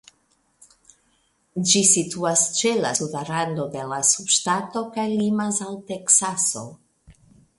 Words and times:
Ĝi 1.71 1.81
situas 1.89 2.45
ĉe 2.59 2.71
la 2.85 2.93
suda 3.01 3.21
rando 3.29 3.67
de 3.77 3.83
la 3.93 4.01
subŝtato 4.13 4.83
kaj 4.97 5.07
limas 5.11 5.63
al 5.69 5.79
Teksaso. 5.91 6.65